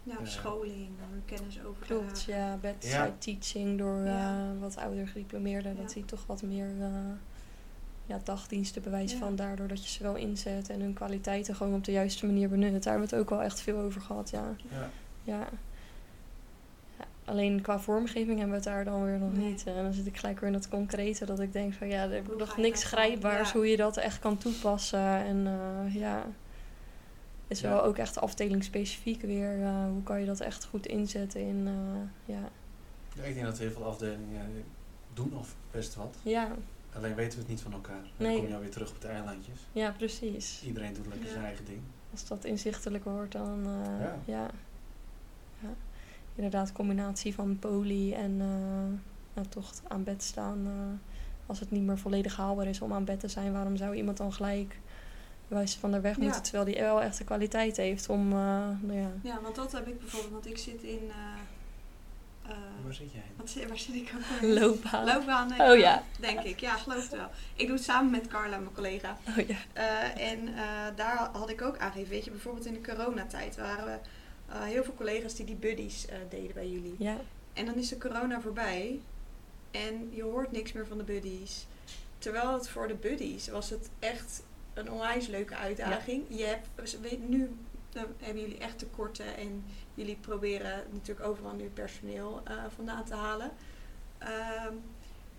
[0.03, 0.27] Ja, Ja.
[0.27, 0.89] scholing,
[1.25, 2.23] kennis over klopt.
[2.23, 3.15] Ja, bedside Ja.
[3.19, 4.51] teaching door Ja.
[4.55, 5.77] eh, wat ouder gediplomeerden.
[5.77, 5.95] Dat Ja.
[5.95, 6.91] die toch wat meer eh,
[8.09, 9.25] ja, dagdiensten bewijzen Ja.
[9.25, 9.37] van.
[9.37, 12.83] Daardoor dat je ze wel inzet en hun kwaliteiten gewoon op de juiste manier benut.
[12.83, 14.55] Daar hebben we het ook wel echt veel over gehad, ja.
[14.71, 14.89] Ja.
[15.23, 15.39] Ja.
[16.99, 19.49] Ja, Alleen qua vormgeving hebben we het daar dan weer nog Nee.
[19.51, 19.67] niet.
[19.67, 22.13] En dan zit ik gelijk weer in het concrete dat ik denk van ja, er
[22.13, 23.57] is nog niks dat grijpbaars Ja.
[23.59, 24.99] hoe je dat echt kan toepassen.
[25.25, 26.27] En eh, ja,
[27.47, 27.69] is Ja.
[27.69, 29.63] wel ook echt afdelingsspecifiek weer.
[29.63, 32.41] eh, hoe kan je dat echt goed inzetten in, eh, ja.
[33.15, 34.65] Ja, Ik denk dat heel veel afdelingen
[35.15, 36.17] doen of best wat.
[36.23, 36.49] Ja,
[36.99, 37.97] Alleen weten we het niet van elkaar.
[37.97, 38.31] En Nee.
[38.31, 39.59] dan kom je alweer terug op de eilandjes.
[39.73, 40.63] ja, precies.
[40.67, 41.33] Iedereen doet lekker Ja.
[41.33, 41.81] zijn eigen ding.
[42.13, 44.17] Als dat inzichtelijk wordt, dan eh, Ja.
[44.25, 44.51] ja.
[45.61, 45.69] ja.
[46.35, 49.01] Inderdaad, combinatie van poli en eh,
[49.35, 50.67] nou, toch aan bed staan.
[50.67, 51.11] eh,
[51.47, 54.17] als het niet meer volledig haalbaar is om aan bed te zijn, waarom zou iemand
[54.17, 54.79] dan gelijk
[55.49, 56.23] wijzen van de weg Ja.
[56.23, 58.37] moeten, terwijl die wel echt de kwaliteit heeft om, eh,
[58.81, 59.11] nou ja.
[59.23, 61.11] Ja, want dat heb ik bijvoorbeeld, want ik zit in.
[62.49, 63.23] Eh, Waar zit jij?
[63.37, 64.41] wat waar zit ik ook?
[64.41, 64.59] weer?
[64.61, 65.05] Loopbaan.
[65.05, 65.81] Loopbaan, denk Oh ik.
[65.81, 66.03] ja.
[66.21, 67.29] Denk ik, ja, geloof het wel.
[67.55, 69.17] Ik doe het samen met Carla, mijn collega.
[69.39, 69.57] Oh ja.
[69.73, 70.63] Eh, en eh,
[70.97, 73.99] daar had ik ook aangegeven, weet je, bijvoorbeeld in de coronatijd waren we
[74.53, 76.95] eh, heel veel collega's die die buddies eh, deden bij jullie.
[76.99, 77.17] Ja,
[77.53, 79.01] En dan is de corona voorbij
[79.71, 81.67] en je hoort niks meer van de buddies.
[82.19, 84.43] Terwijl het voor de buddies was het echt
[84.75, 86.25] een onwijs leuke uitdaging.
[86.29, 87.51] Je hebt, weet, nu
[87.93, 93.15] eh, hebben jullie echt tekorten en jullie proberen natuurlijk overal nu personeel eh, vandaan te
[93.15, 93.51] halen.
[94.19, 94.75] Ehm,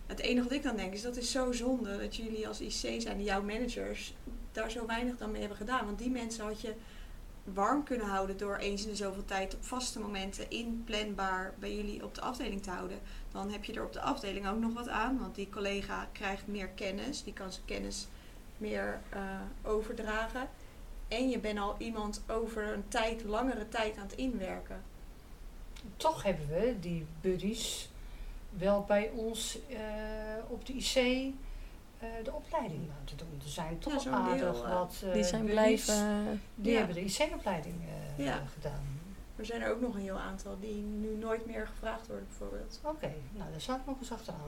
[0.08, 3.02] het enige wat ik dan denk is dat is zo zonde dat jullie als IC
[3.02, 4.14] zijn, jouw managers,
[4.52, 5.86] daar zo weinig dan mee hebben gedaan.
[5.86, 6.74] Want die mensen had je
[7.44, 12.04] warm kunnen houden door eens in de zoveel tijd op vaste momenten inplanbaar bij jullie
[12.04, 13.00] op de afdeling te houden.
[13.32, 16.48] Dan heb je er op de afdeling ook nog wat aan, want die collega krijgt
[16.48, 18.08] meer kennis, die kan zijn kennis
[18.58, 19.22] meer eh,
[19.62, 20.50] overdragen.
[21.10, 24.82] En je bent al iemand over een tijd, langere tijd aan het inwerken.
[25.98, 27.90] Toch hebben we die buddies
[28.50, 29.78] wel bij ons eh,
[30.48, 33.40] op de IC eh, de opleiding laten doen.
[33.44, 36.42] Er zijn toch Ja, aardig deel, eh, wat eh, die zijn buddies blijven.
[36.56, 36.78] Die Ja.
[36.78, 37.76] hebben de IC-opleiding
[38.18, 38.44] Ja.
[38.54, 38.84] gedaan.
[39.36, 42.80] Er zijn er ook nog een heel aantal die nu nooit meer gevraagd worden, bijvoorbeeld.
[42.84, 44.40] Oké, nou daar zou ik nog eens achteraan.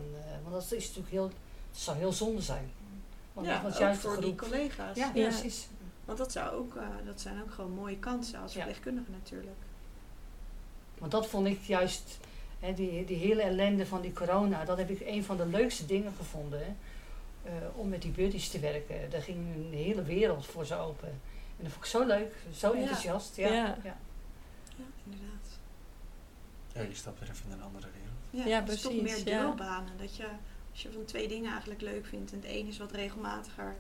[0.41, 1.23] want dat is natuurlijk heel,
[1.71, 2.71] het zou heel zonde zijn.
[3.33, 4.97] Want ja, dat was ook juist voor die collega's.
[4.97, 5.09] Ja.
[5.09, 5.67] precies.
[6.11, 8.57] Want dat, zou ook, eh, dat zijn ook gewoon mooie kansen als Ja.
[8.57, 9.57] verpleegkundige natuurlijk.
[10.97, 12.17] Want dat vond ik juist,
[12.59, 15.85] hè, die, die hele ellende van die corona, dat heb ik een van de leukste
[15.85, 16.59] dingen gevonden.
[16.59, 16.73] hè,
[17.43, 19.09] eh, om met die buddies te werken.
[19.09, 21.07] Daar ging een hele wereld voor ze open.
[21.57, 22.79] En dat vond ik zo leuk, zo Ja.
[22.81, 23.35] enthousiast.
[23.35, 23.47] Ja.
[23.47, 23.77] Ja.
[23.83, 23.97] Ja.
[24.77, 25.47] Ja, inderdaad.
[26.73, 28.45] Ja, je stapt weer even in een andere wereld.
[28.47, 29.41] Ja, Ja, het is toch precies, meer ja.
[29.43, 29.97] deelbanen.
[29.97, 30.27] Dat je,
[30.71, 33.75] als je van twee dingen eigenlijk leuk vindt en het een is wat regelmatiger.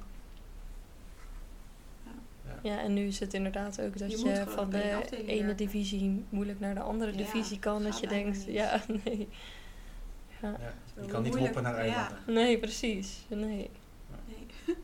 [2.63, 4.83] Ja, en nu is het inderdaad ook dat Je van de
[5.25, 5.57] ene werken.
[5.57, 7.83] divisie moeilijk naar de andere Ja, divisie kan.
[7.83, 8.55] Dat je denkt, niet.
[8.55, 9.27] ja, nee.
[10.41, 10.55] Ja.
[11.01, 11.93] Je kan niet moeilijk, hoppen naar ja.
[12.07, 12.33] eilanden.
[12.33, 13.25] Nee, precies.
[13.27, 13.39] Nee.
[13.47, 13.69] Nee.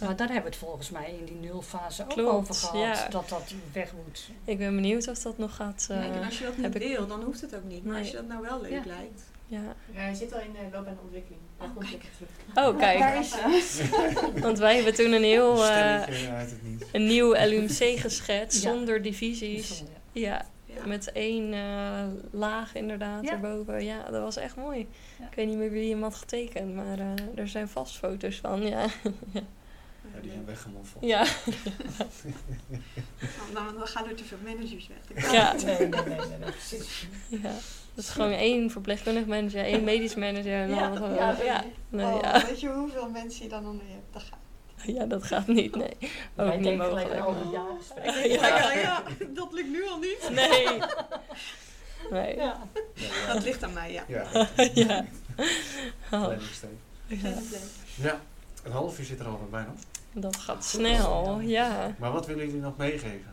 [0.00, 2.96] Maar daar hebben we het volgens mij in die nulfase ook Klopt, over gehad.
[2.98, 3.08] ja.
[3.08, 4.28] Dat dat weg moet.
[4.44, 5.86] Ik ben benieuwd of dat nog gaat.
[5.90, 7.84] eh, Kijk, en als je dat niet heb ik- wil, dan hoeft het ook niet.
[7.84, 8.00] Maar Nee.
[8.02, 8.82] als je dat nou wel leuk Ja.
[8.86, 9.22] lijkt.
[9.46, 9.58] Ja.
[9.92, 11.40] Ja, hij zit al in de loop- en ontwikkeling.
[11.58, 12.02] Daar Oh, komt kijk.
[12.16, 12.68] terug.
[12.68, 12.98] Oh, kijk.
[12.98, 13.80] Daar is.
[14.46, 16.84] Want wij hebben toen een heel Een eh, stelletje uit het niet.
[16.92, 18.70] een nieuw LUMC geschetst Ja.
[18.72, 19.82] zonder divisies.
[20.12, 20.86] Ja, Ja.
[20.86, 23.30] met één eh, laag inderdaad Ja.
[23.32, 23.84] erboven.
[23.84, 24.86] Ja, dat was echt mooi.
[25.18, 25.26] Ja.
[25.30, 28.66] Ik weet niet meer wie hem had getekend, maar eh, er zijn vast foto's van.
[28.66, 28.86] Ja.
[30.24, 31.04] Die zijn weggemoffeld.
[31.04, 31.24] Ja,
[33.54, 35.32] Nou, dan gaan er te veel managers weg.
[35.32, 35.52] Ja.
[35.52, 37.06] Nee, nee, nee, nee, nee, precies.
[37.28, 37.50] ja.
[37.94, 40.52] Dat is gewoon één verpleegkundig manager, één medisch manager.
[40.62, 42.46] En dan, Ja, gewoon- ja, ja, nee, Oh, ja.
[42.46, 44.12] Weet je hoeveel mensen je dan onder je hebt?
[44.12, 44.38] Dat gaat.
[44.96, 45.96] ja, dat gaat niet, nee.
[46.36, 47.12] Ook Wij niet mogelijk.
[47.14, 48.28] aan al die jaargesprekken.
[48.30, 48.72] Ja.
[48.72, 50.28] ja, dat lukt nu al niet.
[50.32, 50.66] Nee.
[52.10, 52.36] Nee.
[52.36, 52.58] Ja.
[52.94, 54.04] Ja, Dat ligt aan mij, ja.
[54.08, 54.26] ja.
[54.74, 55.04] Ja.
[56.10, 56.32] Oh,
[57.96, 58.20] ja.
[58.64, 59.74] Een half uur zit er alweer bijna.
[60.14, 61.94] Dat gaat snel, ja.
[61.98, 63.32] Maar wat willen jullie nog meegeven?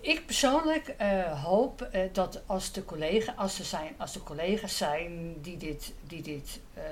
[0.00, 4.76] Ik persoonlijk eh, hoop eh, dat als de, collega, als, er zijn, als de collega's
[4.76, 6.82] zijn die dit, die dit eh,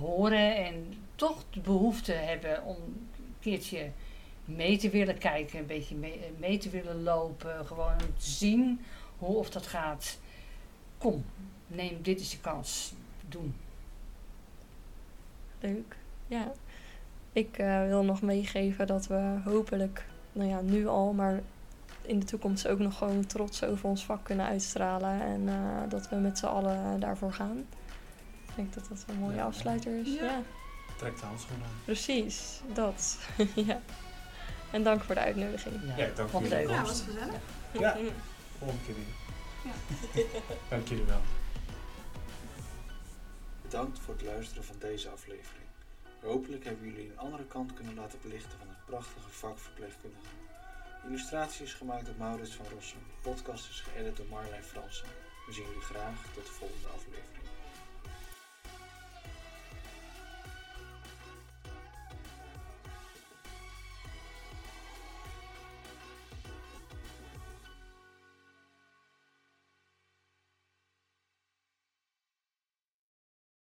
[0.00, 3.90] horen en toch de behoefte hebben om een keertje
[4.44, 8.80] mee te willen kijken, een beetje mee, mee te willen lopen, gewoon te zien
[9.18, 10.18] hoe of dat gaat.
[10.98, 11.24] Kom,
[11.66, 12.92] neem dit is de kans.
[13.28, 13.54] Doen.
[15.60, 15.96] Leuk.
[16.32, 16.52] Ja.
[17.32, 21.40] Ik eh, wil nog meegeven dat we hopelijk, nou ja, nu al, maar
[22.02, 25.20] in de toekomst ook nog gewoon trots over ons vak kunnen uitstralen.
[25.22, 25.54] En eh,
[25.88, 27.58] dat we met z'n allen daarvoor gaan.
[28.48, 29.44] Ik denk dat dat een mooie Ja.
[29.44, 30.14] afsluiter is.
[30.14, 30.24] Ja.
[30.24, 30.42] Ja,
[30.96, 31.72] Trek de handschoenen aan.
[31.84, 32.60] precies.
[32.74, 33.18] Dat.
[33.66, 33.80] ja.
[34.70, 35.74] En dank voor de uitnodiging.
[35.96, 36.68] Ja, dank jullie leuk.
[36.68, 37.40] Ja, was gezellig.
[37.72, 37.96] Ja,
[38.58, 39.20] volgende keer weer.
[40.70, 41.20] Dank jullie wel.
[43.62, 45.61] Bedankt voor het luisteren van deze aflevering.
[46.22, 50.34] Hopelijk hebben jullie een andere kant kunnen laten belichten van het prachtige vak verpleegkundige.
[51.06, 53.00] Illustratie is gemaakt door Maurits van Rossum.
[53.22, 55.08] Podcast is geëdit door Marlijn Fransen.
[55.46, 57.41] We zien jullie graag tot de volgende aflevering.